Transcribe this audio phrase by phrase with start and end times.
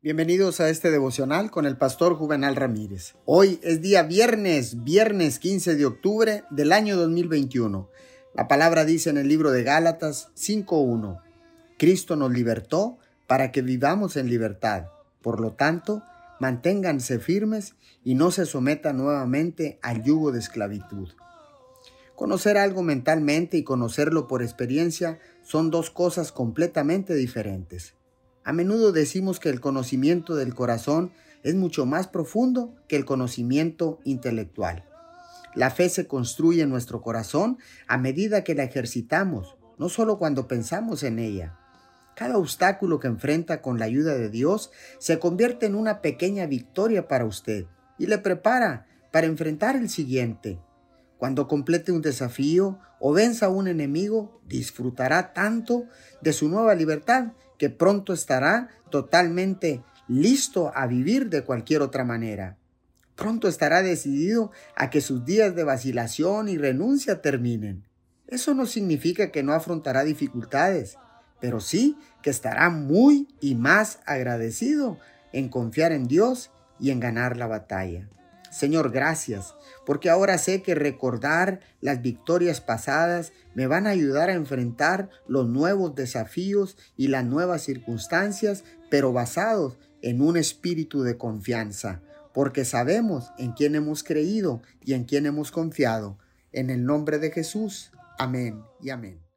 [0.00, 3.16] Bienvenidos a este devocional con el pastor Juvenal Ramírez.
[3.24, 7.90] Hoy es día viernes, viernes 15 de octubre del año 2021.
[8.32, 11.20] La palabra dice en el libro de Gálatas 5.1,
[11.78, 14.86] Cristo nos libertó para que vivamos en libertad.
[15.20, 16.04] Por lo tanto,
[16.38, 17.74] manténganse firmes
[18.04, 21.08] y no se sometan nuevamente al yugo de esclavitud.
[22.14, 27.97] Conocer algo mentalmente y conocerlo por experiencia son dos cosas completamente diferentes.
[28.44, 31.12] A menudo decimos que el conocimiento del corazón
[31.42, 34.84] es mucho más profundo que el conocimiento intelectual.
[35.54, 40.46] La fe se construye en nuestro corazón a medida que la ejercitamos, no solo cuando
[40.46, 41.58] pensamos en ella.
[42.14, 47.06] Cada obstáculo que enfrenta con la ayuda de Dios se convierte en una pequeña victoria
[47.06, 47.66] para usted
[47.98, 50.58] y le prepara para enfrentar el siguiente.
[51.18, 55.84] Cuando complete un desafío o venza a un enemigo, disfrutará tanto
[56.20, 62.56] de su nueva libertad que pronto estará totalmente listo a vivir de cualquier otra manera.
[63.16, 67.84] Pronto estará decidido a que sus días de vacilación y renuncia terminen.
[68.28, 70.98] Eso no significa que no afrontará dificultades,
[71.40, 74.98] pero sí que estará muy y más agradecido
[75.32, 78.08] en confiar en Dios y en ganar la batalla.
[78.58, 79.54] Señor, gracias,
[79.86, 85.46] porque ahora sé que recordar las victorias pasadas me van a ayudar a enfrentar los
[85.48, 92.02] nuevos desafíos y las nuevas circunstancias, pero basados en un espíritu de confianza,
[92.34, 96.18] porque sabemos en quién hemos creído y en quién hemos confiado.
[96.50, 97.92] En el nombre de Jesús.
[98.18, 99.27] Amén y amén.